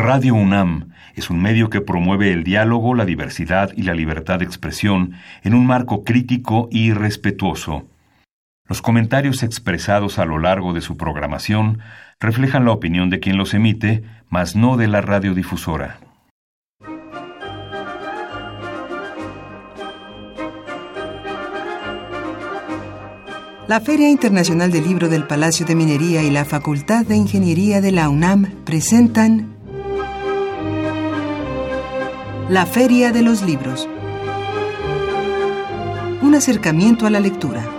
[0.00, 4.44] Radio UNAM es un medio que promueve el diálogo, la diversidad y la libertad de
[4.44, 7.84] expresión en un marco crítico y respetuoso.
[8.68, 11.80] Los comentarios expresados a lo largo de su programación
[12.20, 15.98] reflejan la opinión de quien los emite, mas no de la radiodifusora.
[23.66, 27.90] La Feria Internacional del Libro del Palacio de Minería y la Facultad de Ingeniería de
[27.90, 29.57] la UNAM presentan
[32.48, 33.86] La Feria de los Libros.
[36.22, 37.77] Un acercamiento a la lectura.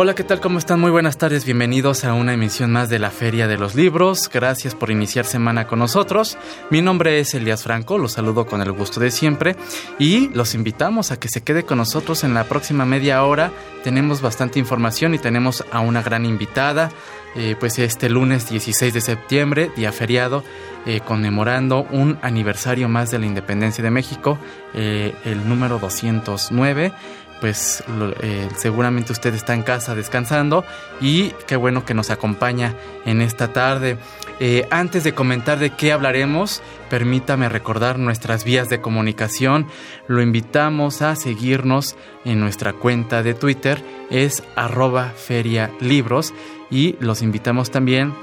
[0.00, 0.38] Hola, ¿qué tal?
[0.38, 0.78] ¿Cómo están?
[0.78, 1.44] Muy buenas tardes.
[1.44, 4.30] Bienvenidos a una emisión más de la Feria de los Libros.
[4.32, 6.38] Gracias por iniciar semana con nosotros.
[6.70, 9.56] Mi nombre es Elías Franco, los saludo con el gusto de siempre
[9.98, 13.50] y los invitamos a que se quede con nosotros en la próxima media hora.
[13.82, 16.92] Tenemos bastante información y tenemos a una gran invitada.
[17.34, 20.44] Eh, pues este lunes 16 de septiembre, día feriado,
[20.86, 24.38] eh, conmemorando un aniversario más de la independencia de México,
[24.74, 26.92] eh, el número 209
[27.40, 27.82] pues
[28.20, 30.64] eh, seguramente usted está en casa descansando
[31.00, 33.98] y qué bueno que nos acompaña en esta tarde.
[34.40, 39.66] Eh, antes de comentar de qué hablaremos, permítame recordar nuestras vías de comunicación.
[40.06, 46.34] Lo invitamos a seguirnos en nuestra cuenta de Twitter, es arroba ferialibros
[46.70, 48.14] y los invitamos también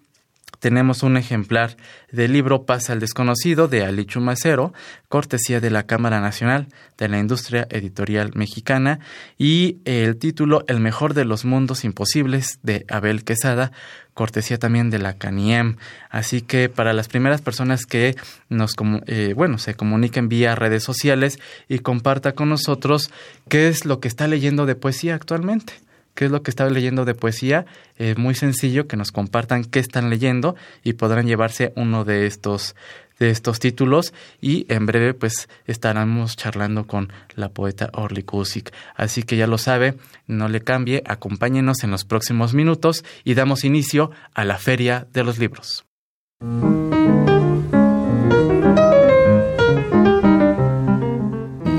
[0.59, 1.77] tenemos un ejemplar
[2.11, 4.73] del libro Pasa al desconocido de Ali Chumacero,
[5.09, 6.69] cortesía de la Cámara Nacional
[6.99, 9.01] de la Industria Editorial Mexicana,
[9.39, 13.73] y el título El mejor de los mundos imposibles de Abel Quesada,
[14.15, 15.77] cortesía también de la CANIEM.
[16.09, 18.15] Así que para las primeras personas que
[18.49, 18.75] nos
[19.07, 23.11] eh, bueno, se comuniquen vía redes sociales y comparta con nosotros
[23.49, 25.75] qué es lo que está leyendo de poesía actualmente
[26.15, 27.67] qué es lo que están leyendo de poesía,
[27.97, 32.75] es muy sencillo que nos compartan qué están leyendo y podrán llevarse uno de estos
[33.19, 38.73] de estos títulos y en breve pues estaremos charlando con la poeta Orly Kusik.
[38.97, 39.95] Así que ya lo sabe,
[40.27, 45.25] no le cambie, acompáñenos en los próximos minutos y damos inicio a la Feria de
[45.25, 45.85] los Libros.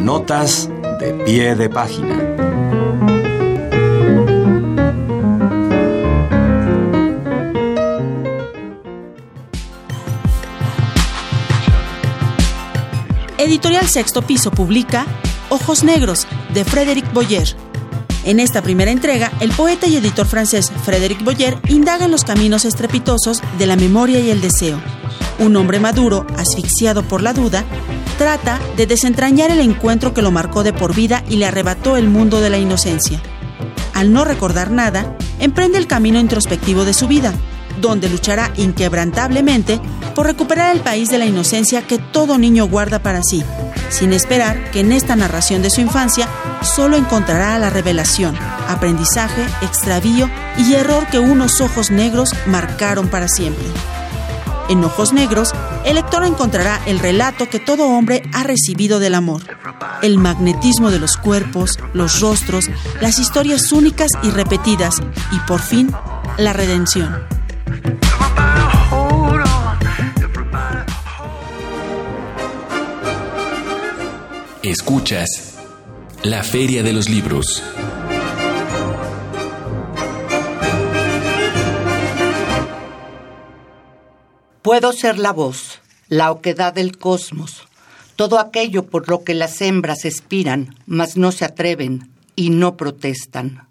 [0.03, 2.24] Notas de pie de página.
[13.85, 15.05] Editorial Sexto Piso publica
[15.49, 17.55] Ojos Negros de Frédéric Boyer.
[18.23, 22.65] En esta primera entrega, el poeta y editor francés Frédéric Boyer indaga en los caminos
[22.65, 24.81] estrepitosos de la memoria y el deseo.
[25.37, 27.63] Un hombre maduro, asfixiado por la duda,
[28.17, 32.07] trata de desentrañar el encuentro que lo marcó de por vida y le arrebató el
[32.07, 33.21] mundo de la inocencia.
[33.93, 37.33] Al no recordar nada, emprende el camino introspectivo de su vida,
[37.81, 39.79] donde luchará inquebrantablemente
[40.15, 43.43] por recuperar el país de la inocencia que todo niño guarda para sí,
[43.95, 46.27] sin esperar que en esta narración de su infancia
[46.61, 48.35] solo encontrará la revelación,
[48.67, 53.65] aprendizaje, extravío y error que unos ojos negros marcaron para siempre.
[54.67, 55.53] En Ojos Negros,
[55.85, 59.43] el lector encontrará el relato que todo hombre ha recibido del amor,
[60.01, 62.65] el magnetismo de los cuerpos, los rostros,
[62.99, 64.95] las historias únicas y repetidas
[65.31, 65.91] y por fin
[66.37, 67.15] la redención.
[74.65, 75.59] Escuchas
[76.23, 77.61] la Feria de los Libros.
[84.63, 87.67] Puedo ser la voz, la oquedad del cosmos,
[88.15, 93.67] todo aquello por lo que las hembras expiran, mas no se atreven y no protestan.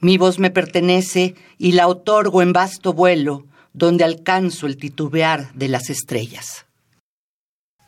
[0.00, 5.68] Mi voz me pertenece y la otorgo en vasto vuelo, donde alcanzo el titubear de
[5.68, 6.64] las estrellas.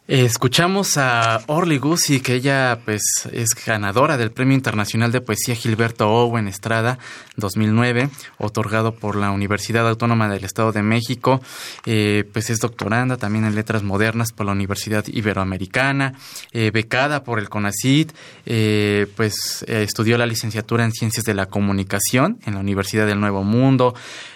[0.08, 6.10] Escuchamos a Orly Guzzi, que ella pues es ganadora del Premio Internacional de Poesía Gilberto
[6.10, 6.98] Owen Estrada
[7.36, 11.40] 2009, otorgado por la Universidad Autónoma del Estado de México.
[11.86, 16.14] Eh, pues es doctoranda también en Letras Modernas por la Universidad Iberoamericana,
[16.50, 18.12] eh, becada por el CONACYT,
[18.46, 23.44] eh, pues estudió la licenciatura en Ciencias de la Comunicación en la Universidad del Nuevo
[23.44, 23.94] Mundo,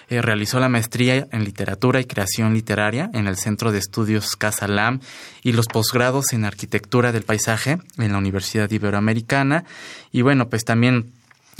[0.09, 4.99] realizó la maestría en Literatura y Creación Literaria en el Centro de Estudios Casa Lam
[5.43, 9.65] y los posgrados en Arquitectura del Paisaje en la Universidad Iberoamericana.
[10.11, 11.11] Y bueno, pues también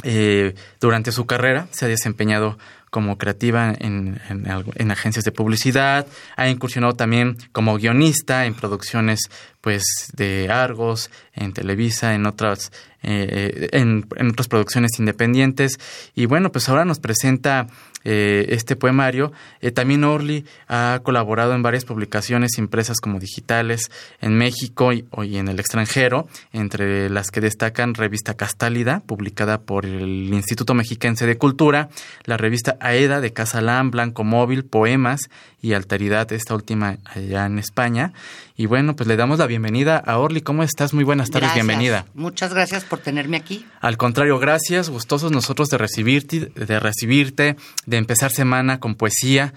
[0.03, 2.57] eh, durante su carrera se ha desempeñado
[2.95, 6.07] como creativa en, en, agencias de publicidad,
[6.37, 9.83] ha incursionado también como guionista en producciones pues
[10.13, 12.71] de Argos, en Televisa, en otras
[13.07, 15.79] eh, en, en, otras producciones independientes
[16.15, 17.67] y bueno pues ahora nos presenta
[18.07, 19.33] eh, este poemario.
[19.61, 23.89] Eh, también Orly ha colaborado en varias publicaciones impresas como digitales
[24.21, 25.07] en México y,
[25.37, 31.39] en el extranjero, entre las que destacan Revista Castálida, publicada por el Instituto Mexiquense de
[31.39, 31.89] Cultura,
[32.25, 35.21] la revista AEDA de Casalán, Blanco Móvil, Poemas
[35.59, 38.13] y Alteridad, esta última allá en España.
[38.55, 40.41] Y bueno, pues le damos la bienvenida a Orly.
[40.41, 40.93] ¿Cómo estás?
[40.93, 42.05] Muy buenas tardes, bienvenida.
[42.13, 43.65] Muchas gracias por tenerme aquí.
[43.81, 47.55] Al contrario, gracias, gustosos nosotros de recibirte, de recibirte,
[47.85, 49.53] de empezar semana con poesía.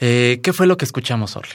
[0.00, 1.54] Eh, ¿Qué fue lo que escuchamos, Orly?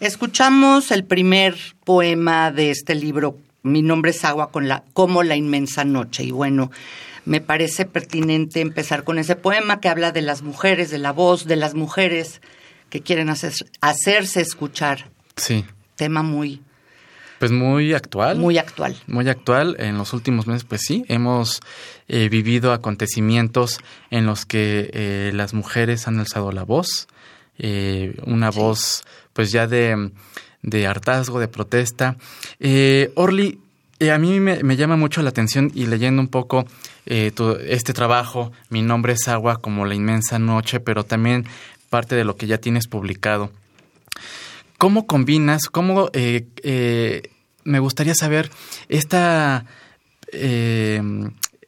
[0.00, 5.36] Escuchamos el primer poema de este libro, Mi nombre es agua con la, como la
[5.36, 6.22] inmensa noche.
[6.22, 6.70] Y bueno,
[7.24, 11.46] me parece pertinente empezar con ese poema que habla de las mujeres, de la voz
[11.46, 12.40] de las mujeres
[12.90, 15.10] que quieren hacerse escuchar.
[15.36, 15.64] Sí
[15.96, 16.62] tema muy...
[17.38, 18.38] Pues muy actual.
[18.38, 18.96] Muy actual.
[19.06, 19.76] Muy actual.
[19.78, 21.60] En los últimos meses, pues sí, hemos
[22.08, 27.08] eh, vivido acontecimientos en los que eh, las mujeres han alzado la voz,
[27.58, 30.10] eh, una voz pues ya de,
[30.62, 32.16] de, hartazgo, de protesta.
[33.16, 33.60] Orly,
[34.10, 36.66] a mí me, me, llama mucho la atención y leyendo un poco
[37.04, 41.46] este trabajo, mi nombre es Agua como la inmensa noche, pero también
[41.90, 43.50] parte de lo que ya tienes publicado.
[44.78, 47.30] ¿Cómo combinas, cómo eh, eh,
[47.64, 48.50] me gustaría saber
[48.88, 49.64] esta
[50.32, 51.00] eh,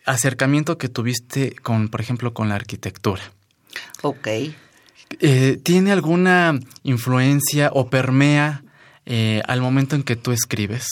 [0.05, 3.23] acercamiento que tuviste con, por ejemplo, con la arquitectura?
[4.03, 4.29] Ok.
[5.63, 8.63] ¿Tiene alguna influencia o permea
[9.47, 10.87] al momento en que tú escribes?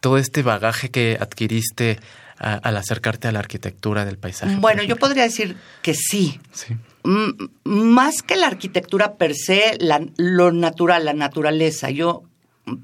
[0.00, 2.00] Todo este bagaje que adquiriste
[2.38, 4.56] al acercarte a la arquitectura del paisaje.
[4.56, 6.40] Bueno, yo podría decir que sí.
[6.52, 9.78] Sí más que la arquitectura per se,
[10.16, 11.90] lo natural, la naturaleza.
[11.90, 12.22] Yo,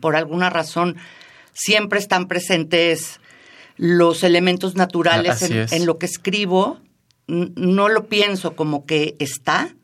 [0.01, 0.97] por alguna razón,
[1.53, 3.21] siempre están presentes
[3.77, 6.81] los elementos naturales en, lo que escribo
[7.27, 9.75] no lo pienso como que está.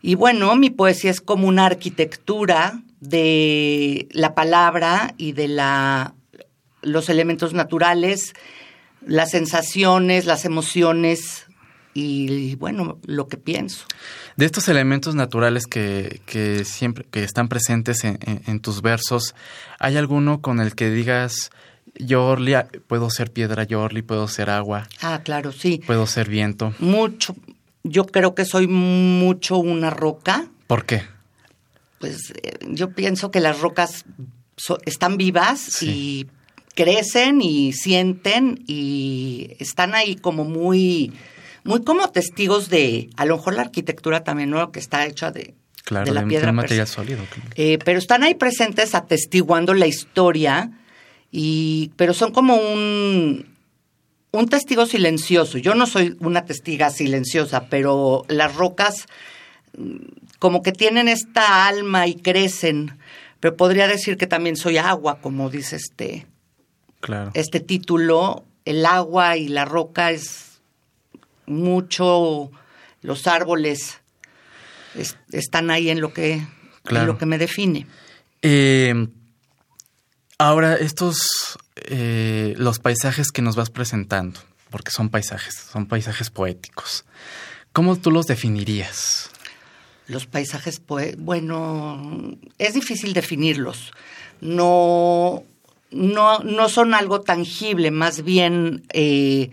[0.00, 6.14] Y bueno, mi poesía es como una arquitectura de la palabra y de la,
[6.82, 8.34] los elementos naturales,
[9.06, 11.46] las sensaciones, las emociones
[11.94, 13.86] y bueno, lo que pienso.
[14.36, 19.34] De estos elementos naturales que, que siempre que están presentes en, en, tus versos,
[19.78, 21.50] ¿hay alguno con el que digas
[21.94, 22.54] yo Orly,
[22.86, 24.88] puedo ser piedra, yo Orly, puedo ser agua?
[25.02, 25.82] Ah, claro, sí.
[25.86, 26.74] Puedo ser viento.
[26.78, 27.36] Mucho.
[27.84, 30.46] Yo creo que soy mucho una roca.
[30.66, 31.02] ¿Por qué?
[31.98, 34.04] Pues eh, yo pienso que las rocas
[34.86, 36.26] están vivas y
[36.74, 41.12] crecen y sienten y están ahí como muy
[41.64, 44.72] muy como testigos de, a lo mejor la arquitectura también, ¿no?
[44.72, 45.54] Que está hecha de,
[45.84, 46.52] claro, de la de, piedra.
[46.52, 47.22] material sólido.
[47.54, 50.70] Eh, pero están ahí presentes atestiguando la historia,
[51.30, 53.46] y, pero son como un,
[54.32, 55.58] un testigo silencioso.
[55.58, 59.06] Yo no soy una testiga silenciosa, pero las rocas
[59.76, 59.96] mm,
[60.38, 62.98] como que tienen esta alma y crecen.
[63.40, 66.26] Pero podría decir que también soy agua, como dice este,
[67.00, 67.30] claro.
[67.34, 68.44] este título.
[68.64, 70.51] El agua y la roca es
[71.46, 72.50] mucho
[73.02, 74.00] los árboles
[74.94, 76.46] es, están ahí en lo que
[76.84, 77.04] claro.
[77.04, 77.86] en lo que me define.
[78.42, 79.08] Eh,
[80.38, 87.04] ahora estos eh, los paisajes que nos vas presentando, porque son paisajes, son paisajes poéticos.
[87.72, 89.30] ¿Cómo tú los definirías?
[90.08, 93.92] Los paisajes poe bueno, es difícil definirlos.
[94.40, 95.44] No
[95.90, 99.50] no no son algo tangible, más bien eh,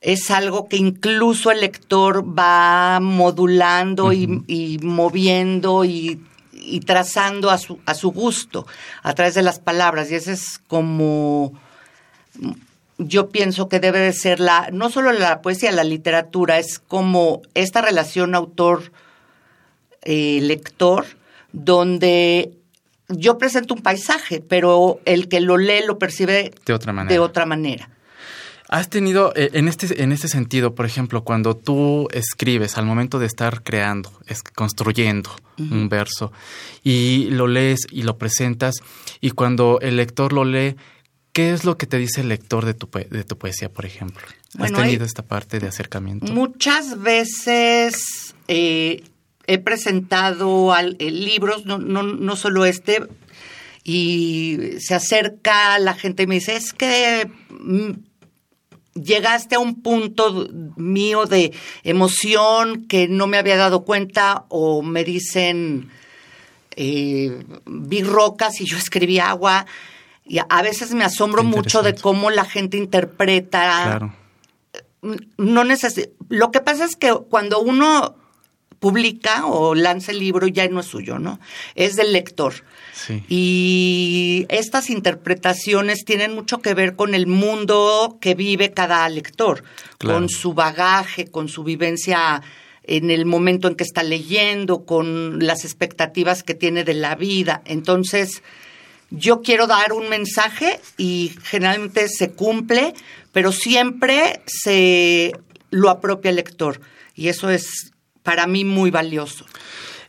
[0.00, 4.44] es algo que incluso el lector va modulando uh -huh.
[4.46, 6.20] y, y, moviendo y,
[6.52, 8.66] y, trazando a su, a su gusto
[9.02, 10.10] a través de las palabras.
[10.10, 11.52] Y ese es como
[12.98, 17.40] yo pienso que debe de ser la, no solo la poesía, la literatura, es como
[17.54, 21.16] esta relación autor-lector, eh,
[21.52, 22.52] donde
[23.08, 27.14] yo presento un paisaje, pero el que lo lee lo percibe de otra manera.
[27.14, 27.88] De otra manera.
[28.68, 33.18] Has tenido, eh, en este, en este sentido, por ejemplo, cuando tú escribes, al momento
[33.18, 35.72] de estar creando, es, construyendo uh -huh.
[35.72, 36.32] un verso,
[36.84, 38.74] y lo lees y lo presentas,
[39.22, 40.76] y cuando el lector lo lee,
[41.32, 44.26] ¿qué es lo que te dice el lector de tu, de tu poesía, por ejemplo?
[44.58, 46.30] Bueno, ¿Has tenido esta parte de acercamiento?
[46.30, 49.02] Muchas veces eh,
[49.46, 53.06] he presentado al, eh, libros, no, no, no solo este,
[53.82, 57.30] y se acerca la gente y me dice, es que
[59.02, 61.52] llegaste a un punto mío de
[61.82, 65.90] emoción que no me había dado cuenta o me dicen
[66.76, 69.66] eh, vi rocas y yo escribí agua.
[70.24, 73.82] Y a veces me asombro mucho de cómo la gente interpreta.
[73.84, 74.14] Claro.
[75.38, 78.16] no neces lo que pasa es que cuando uno
[78.80, 81.40] publica o lanza el libro ya no es suyo, ¿no?
[81.74, 82.54] Es del lector.
[82.92, 83.22] Sí.
[83.28, 89.64] Y estas interpretaciones tienen mucho que ver con el mundo que vive cada lector,
[89.98, 90.18] claro.
[90.18, 92.42] con su bagaje, con su vivencia
[92.84, 97.62] en el momento en que está leyendo, con las expectativas que tiene de la vida.
[97.66, 98.42] Entonces,
[99.10, 102.94] yo quiero dar un mensaje y generalmente se cumple,
[103.32, 105.32] pero siempre se
[105.70, 106.80] lo apropia el lector.
[107.14, 107.92] Y eso es
[108.28, 109.46] para mí muy valioso.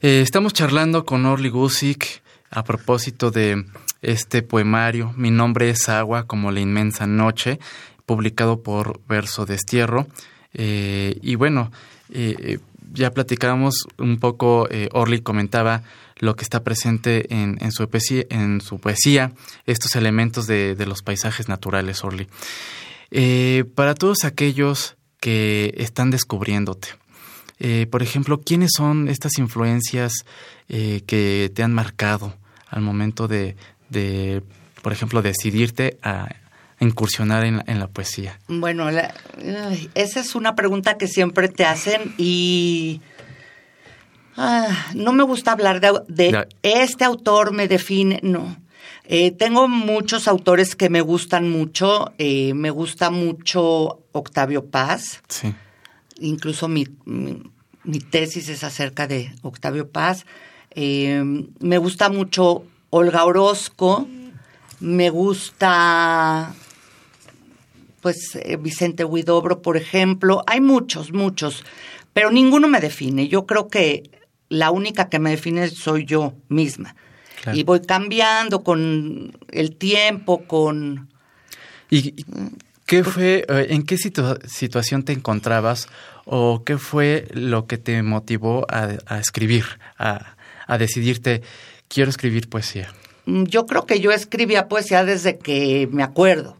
[0.01, 3.63] Eh, estamos charlando con Orly Gusick a propósito de
[4.01, 7.59] este poemario, Mi nombre es agua como la inmensa noche,
[8.05, 10.05] publicado por Verso Destierro.
[10.53, 11.71] Eh, y bueno,
[12.11, 12.59] eh,
[12.91, 15.83] ya platicamos un poco, Orly comentaba
[16.17, 19.31] lo que está presente en, en, su, poesía, en su poesía,
[19.65, 22.27] estos elementos de, de los paisajes naturales, Orly.
[23.75, 26.89] para todos aquellos que están descubriéndote,
[27.59, 30.25] eh, por ejemplo, ¿quiénes son estas influencias
[30.69, 32.35] eh, que te han marcado
[32.69, 33.55] al momento de,
[33.89, 34.41] de
[34.81, 36.29] por ejemplo, decidirte a,
[36.81, 38.39] incursionar en la, en la poesía?
[38.47, 39.13] Bueno, la,
[39.95, 43.01] esa es una pregunta que siempre te hacen y
[44.37, 46.47] ah, no me gusta hablar de, de Ya.
[46.63, 48.55] este autor me define, no.
[49.11, 52.13] Eh, tengo muchos autores que me gustan mucho.
[52.19, 55.21] eh, me gusta mucho Octavio Paz.
[55.27, 55.53] Sí.
[56.19, 57.41] Incluso mi, mi,
[57.83, 60.25] mi tesis es acerca de Octavio Paz.
[60.71, 61.23] Eh,
[61.59, 64.07] me gusta mucho Olga Orozco.
[64.79, 66.53] Me gusta
[68.01, 70.43] pues eh, Vicente Huidobro, por ejemplo.
[70.47, 71.65] Hay muchos, muchos,
[72.13, 73.27] pero ninguno me define.
[73.27, 74.09] Yo creo que
[74.49, 76.95] la única que me define soy yo misma.
[77.41, 77.57] Claro.
[77.57, 81.09] Y voy cambiando con el tiempo, con...
[81.89, 82.25] ¿Y, y
[82.89, 85.87] ¿Qué fue, eh, en qué situación te encontrabas
[86.25, 89.65] o qué fue lo que te motivó a, escribir,
[89.99, 90.35] a,
[90.79, 91.43] decidirte,
[91.87, 92.91] quiero escribir poesía?
[93.27, 96.57] Mm, yo creo que yo escribía poesía desde que me acuerdo,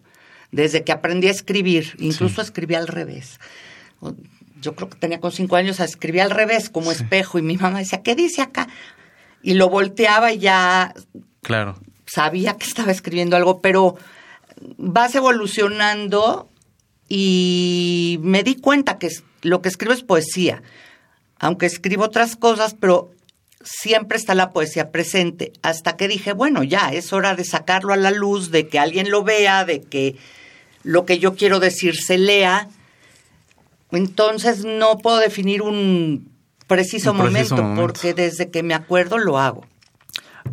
[0.51, 3.39] desde que aprendí a escribir, incluso escribí al revés.
[4.61, 7.79] Yo creo que tenía con cinco años, escribía al revés como espejo y mi mamá
[7.79, 8.67] decía, ¿qué dice acá?
[9.41, 10.93] Y lo volteaba y ya
[11.41, 11.79] claro.
[12.05, 13.97] sabía que estaba escribiendo algo, pero
[14.77, 16.49] vas evolucionando
[17.07, 19.09] y me di cuenta que
[19.41, 20.61] lo que escribo es poesía,
[21.39, 23.11] aunque escribo otras cosas, pero
[23.63, 27.97] siempre está la poesía presente, hasta que dije, bueno, ya es hora de sacarlo a
[27.97, 30.15] la luz, de que alguien lo vea, de que
[30.83, 32.69] lo que yo quiero decir se lea.
[33.91, 36.31] Entonces no puedo definir un
[36.67, 39.65] preciso, momento, porque desde que me acuerdo lo hago.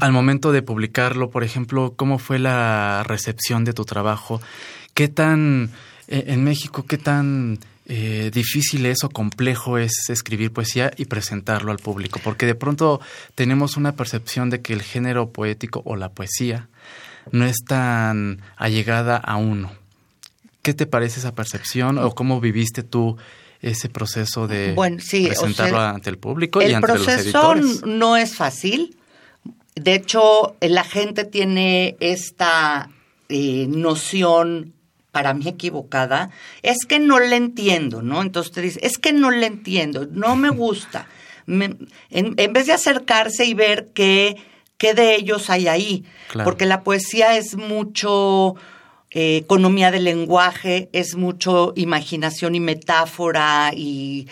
[0.01, 4.41] Al momento de publicarlo, por ejemplo, ¿cómo fue la recepción de tu trabajo?
[4.95, 5.71] ¿Qué tan,
[6.09, 11.73] eh, en México, qué tan eh, difícil es o complejo es escribir poesía y presentarlo
[11.73, 12.21] al público?
[12.23, 13.01] Porque de pronto
[13.35, 16.69] tenemos una percepción de que el género poético o la poesía
[17.33, 19.73] no es tan allegada a uno.
[20.63, 23.17] ¿Qué te parece esa percepción o cómo viviste tú
[23.63, 27.65] ese proceso de presentarlo ante el público y ante los editores?
[27.65, 28.97] El proceso no es fácil
[29.77, 32.91] de hecho, la gente tiene esta
[33.29, 34.73] eh, noción
[35.13, 36.31] para mí equivocada,
[36.63, 38.21] es que no le entiendo, ¿no?
[38.21, 41.09] Entonces te dice, es que no le entiendo, no me gusta.
[41.47, 44.37] en, vez de acercarse y ver qué,
[44.79, 46.05] qué de ellos hay ahí,
[46.45, 48.57] porque la poesía es mucho
[49.11, 54.29] eh, economía del lenguaje, es mucho imaginación y metáfora y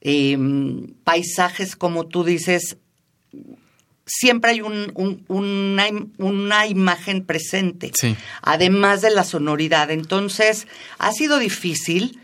[0.00, 2.76] em, paisajes, como tú dices,
[4.10, 4.92] siempre hay un,
[5.28, 7.92] una, imagen presente,
[8.42, 9.90] además de la sonoridad.
[9.92, 10.66] Entonces,
[10.98, 12.18] ha sido difícil,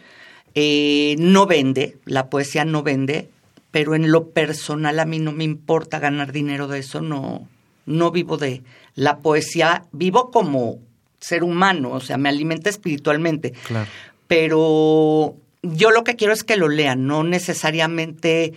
[0.56, 3.30] eh, no vende, la poesía no vende,
[3.70, 7.48] pero en lo personal a mí no me importa ganar dinero de eso, no,
[7.86, 8.64] no vivo de
[8.96, 10.80] la poesía, vivo como
[11.20, 13.52] ser humano, o sea, me alimenta espiritualmente.
[13.64, 13.88] Claro.
[14.26, 18.54] Pero yo lo que quiero es que lo lean, no necesariamente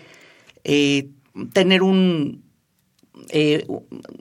[0.64, 1.10] eh,
[1.54, 2.49] tener un,
[3.30, 3.66] eh,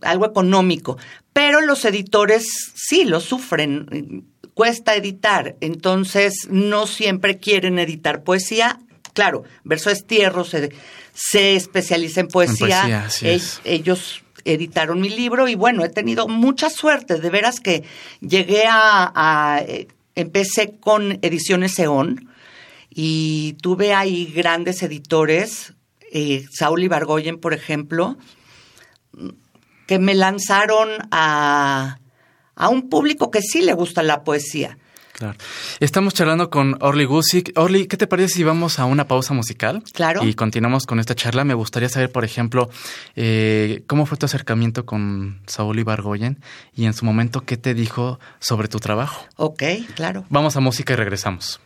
[0.03, 0.99] algo económico,
[1.33, 8.81] pero los editores sí lo sufren, cuesta editar, entonces no siempre quieren editar poesía.
[9.15, 10.73] Claro, Verso Estierro se,
[11.13, 13.09] se especializa en poesía,
[13.65, 17.85] ellos editaron mi libro y bueno, he tenido mucha suerte, de veras que
[18.21, 22.29] llegué a, eh, empecé con Ediciones Eón
[22.91, 25.75] y tuve ahí grandes editores,
[26.13, 28.17] eh, Saúl Ibargoyen, por ejemplo,
[29.87, 31.99] que me lanzaron a,
[32.55, 34.77] a un público que sí le gusta la poesía.
[35.19, 35.37] Claro.
[35.81, 37.51] Estamos charlando con Orly Gusick.
[37.57, 39.83] Orly, ¿qué te parece si vamos a una pausa musical?
[39.93, 40.23] Claro.
[40.25, 41.43] Y continuamos con esta charla.
[41.43, 42.71] Me gustaría saber, por ejemplo,
[43.17, 46.39] eh, cómo fue tu acercamiento con Saúl Ibargoyen
[46.73, 49.27] y en su momento qué te dijo sobre tu trabajo.
[49.35, 49.65] Ok,
[49.97, 50.25] claro.
[50.29, 51.61] Vamos a música y regresamos.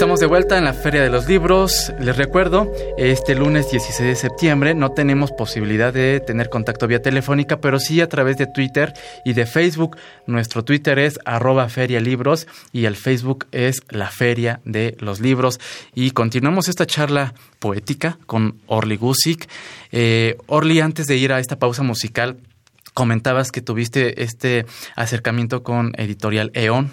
[0.00, 1.92] Estamos de vuelta en la Feria de los Libros.
[2.00, 7.60] Les recuerdo, este lunes 16 de septiembre no tenemos posibilidad de tener contacto vía telefónica,
[7.60, 8.94] pero sí a través de Twitter
[9.26, 9.98] y de Facebook.
[10.26, 15.60] Nuestro Twitter es arroba ferialibros y el Facebook es la Feria de los Libros.
[15.94, 19.50] Y continuamos esta charla poética con Orly Gusick.
[19.92, 22.38] Eh, Orly, antes de ir a esta pausa musical,
[22.94, 24.64] comentabas que tuviste este
[24.96, 26.90] acercamiento con Editorial E.ON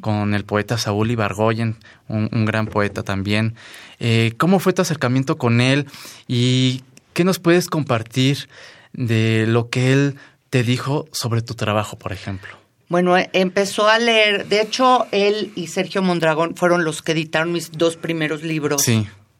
[0.00, 1.76] con el poeta Saúl Ibargoyen,
[2.08, 3.54] un, un gran poeta también.
[4.00, 5.86] Eh, ¿Cómo fue tu acercamiento con él
[6.28, 8.48] y qué nos puedes compartir
[8.92, 10.16] de lo que él
[10.50, 12.50] te dijo sobre tu trabajo, por ejemplo?
[12.88, 17.72] Bueno, empezó a leer, de hecho, él y Sergio Mondragón fueron los que editaron mis
[17.72, 18.84] dos primeros libros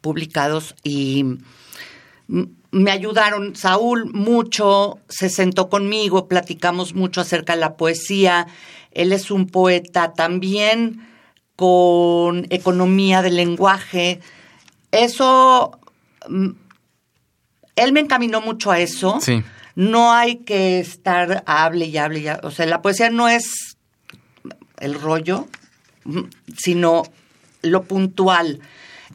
[0.00, 1.38] publicados y
[2.26, 8.46] me ayudaron Saúl mucho, se sentó conmigo, platicamos mucho acerca de la poesía.
[8.94, 11.06] Él es un poeta también
[11.56, 14.20] con economía del lenguaje.
[14.90, 15.78] Eso,
[16.28, 16.50] mm,
[17.76, 19.18] él me encaminó mucho a eso.
[19.20, 19.42] Sí.
[19.74, 23.76] No hay que estar hable y hable y O sea, la poesía no es
[24.78, 25.48] el rollo,
[26.04, 26.22] mm,
[26.56, 27.02] sino
[27.62, 28.60] lo puntual.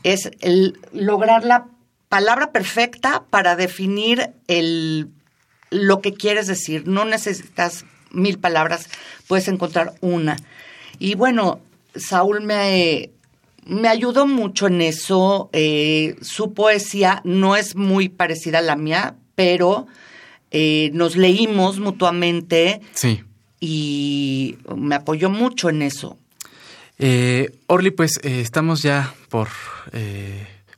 [0.03, 1.67] Es el lograr la
[2.09, 5.09] palabra perfecta para definir el,
[5.69, 6.87] lo que quieres decir.
[6.87, 8.89] No necesitas mil palabras,
[9.27, 10.37] puedes encontrar una.
[10.99, 11.59] Y bueno,
[11.95, 13.11] Saúl me,
[13.65, 15.49] me ayudó mucho en eso.
[15.53, 19.87] Eh, su poesía no es muy parecida a la mía, pero
[20.51, 22.81] eh, nos leímos mutuamente.
[22.93, 23.23] Sí.
[23.59, 26.17] Y me apoyó mucho en eso.
[26.97, 29.49] Eh, Orly, pues estamos ya por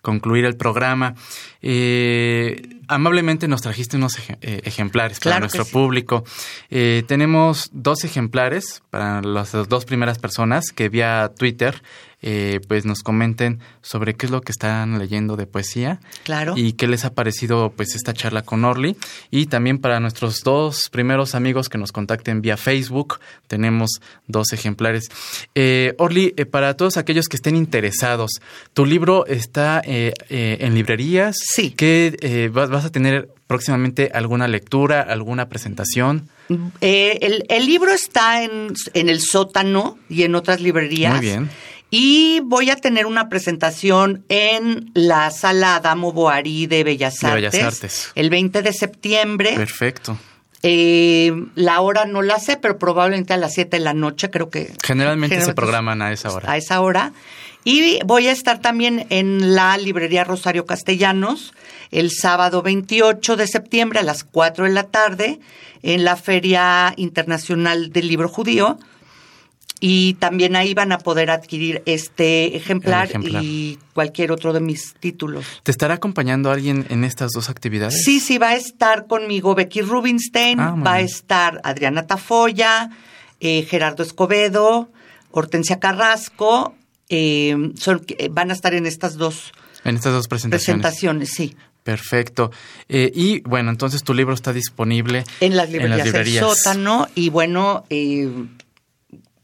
[0.02, 1.16] concluir el programa.
[1.62, 6.24] Eh, amablemente nos trajiste unos eh, ejemplares para nuestro público.
[6.70, 11.82] Eh, tenemos dos ejemplares para las dos primeras personas que vía Twitter
[12.24, 16.00] eh, pues nos comenten sobre qué es lo que están leyendo de poesía.
[16.24, 16.54] Claro.
[16.56, 18.96] Y qué les ha parecido pues esta charla con Orly.
[19.32, 25.10] Y también para nuestros dos primeros amigos que nos contacten vía Facebook, tenemos dos ejemplares.
[25.56, 28.32] Eh, Orly, eh, para todos aquellos que estén interesados,
[28.74, 31.38] tu libro está eh, en librerías.
[31.40, 31.72] Sí.
[31.72, 36.30] ¿Qué vas, a tener próximamente alguna lectura, alguna presentación?
[36.82, 41.14] el, el, libro está en, en, el sótano y en otras librerías.
[41.14, 41.50] Muy bien.
[41.94, 48.30] Y voy a tener una presentación en la sala Adamo Boari de Bellas Artes, el
[48.30, 49.54] 20 de septiembre.
[49.56, 50.18] Perfecto.
[50.64, 54.50] Eh, la hora no la sé, pero probablemente a las 7 de la noche, creo
[54.50, 54.74] que.
[54.84, 56.52] Generalmente, se programan a esa hora.
[56.52, 57.12] A esa hora.
[57.64, 61.54] Y voy a estar también en la librería Rosario Castellanos
[61.92, 65.40] el sábado 28 de septiembre a las 4 de la tarde
[65.84, 68.80] en la Feria Internacional del Libro Judío
[69.84, 73.10] y también ahí van a poder adquirir este ejemplar,
[73.42, 75.44] y cualquier otro de mis títulos.
[75.64, 78.04] ¿Te estará acompañando alguien en estas dos actividades?
[78.04, 82.92] Sí, sí, va a estar conmigo Becky Rubinstein, ah, va a estar Adriana Tafoya,
[83.40, 84.92] eh, Gerardo Escobedo,
[85.32, 86.76] Hortensia Carrasco,
[87.12, 89.52] eh, son, van a estar en estas dos,
[89.84, 90.82] en estas dos presentaciones.
[90.82, 91.56] Presentaciones, sí.
[91.84, 92.52] Perfecto.
[92.90, 97.30] Eh, y bueno, entonces tu libro está disponible en las librerías, en del sótano y
[97.30, 98.30] bueno, eh,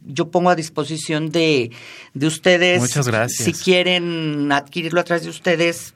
[0.06, 1.71] yo pongo a disposición de,
[2.13, 2.80] de ustedes.
[2.80, 3.43] Muchas gracias.
[3.43, 5.95] Si quieren adquirirlo a través de ustedes,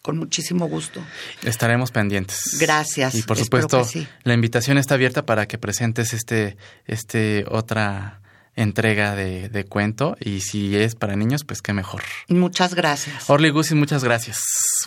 [0.00, 1.04] con muchísimo gusto.
[1.42, 2.56] Estaremos pendientes.
[2.58, 3.14] Gracias.
[3.14, 3.86] Y por supuesto,
[4.24, 6.56] la invitación está abierta para que presentes este,
[6.86, 8.21] este otra
[8.54, 12.02] entrega de, de, cuento y si es para niños, pues qué mejor.
[12.28, 13.30] Muchas gracias.
[13.30, 14.42] Orly Gussi, muchas gracias.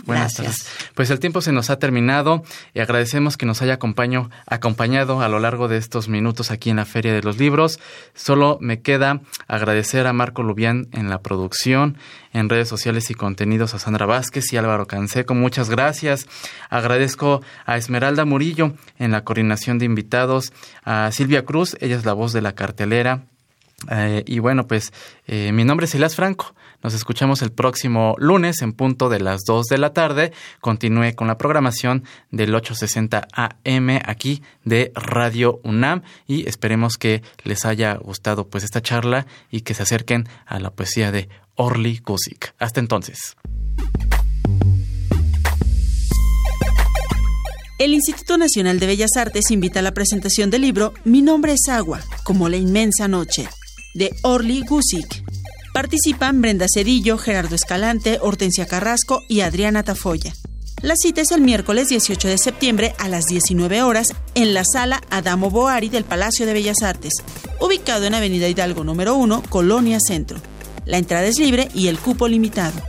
[0.05, 0.67] Buenas tardes.
[0.93, 5.29] Pues el tiempo se nos ha terminado y agradecemos que nos haya acompañado, acompañado a
[5.29, 7.79] lo largo de estos minutos aquí en la Feria de los Libros.
[8.13, 11.97] Solo me queda agradecer a Marco Lubián en la producción,
[12.33, 15.33] en redes sociales y contenidos a Sandra Vázquez y Álvaro Canseco.
[15.33, 16.27] Muchas gracias.
[16.69, 22.13] Agradezco a Esmeralda Murillo en la coordinación de invitados, a Silvia Cruz, ella es la
[22.13, 23.23] voz de la cartelera
[23.91, 24.93] eh, y bueno, pues
[25.27, 26.55] eh, mi nombre es Silas Franco.
[26.81, 30.31] Nos escuchamos el próximo lunes en punto de las 2 de la tarde.
[30.61, 37.65] Continúe con la programación del 860 AM aquí de Radio UNAM y esperemos que les
[37.65, 42.53] haya gustado pues esta charla y que se acerquen a la poesía de Orly Guzik.
[42.59, 43.35] Hasta entonces.
[47.77, 51.67] El Instituto Nacional de Bellas Artes invita a la presentación del libro Mi nombre es
[51.67, 53.49] agua, como la inmensa noche
[53.95, 55.23] de Orly Gusick.
[55.73, 60.33] Participan Brenda Cedillo, Gerardo Escalante, Hortensia Carrasco y Adriana Tafoya.
[60.81, 65.01] La cita es el miércoles 18 de septiembre a las 19 horas en la sala
[65.09, 67.13] Adamo Boari del Palacio de Bellas Artes,
[67.59, 70.39] ubicado en Avenida Hidalgo número 1, Colonia Centro.
[70.85, 72.79] La entrada es libre y el cupo limitado.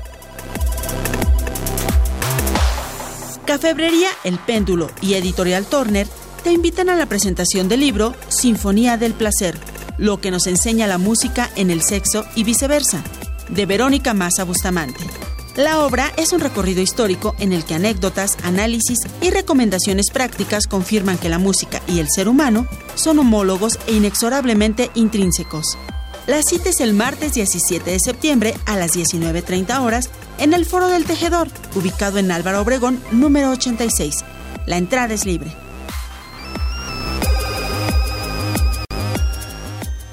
[3.46, 6.06] Cafebrería El Péndulo y Editorial Turner
[6.42, 9.56] te invitan a la presentación del libro Sinfonía del Placer,
[9.98, 13.02] lo que nos enseña la música en el sexo y viceversa,
[13.48, 15.04] de Verónica Massa Bustamante.
[15.56, 21.16] La obra es un recorrido histórico en el que anécdotas, análisis y recomendaciones prácticas confirman
[21.16, 25.78] que la música y el ser humano son homólogos e inexorablemente intrínsecos.
[26.26, 30.88] La cita es el martes 17 de septiembre a las 19.30 horas en el Foro
[30.88, 34.24] del Tejedor, ubicado en Álvaro Obregón, número 86.
[34.66, 35.65] La entrada es libre.